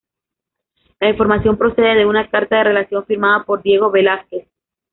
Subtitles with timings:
[0.99, 4.47] La información procede de una carta de relación firmada por Diego Velázquez.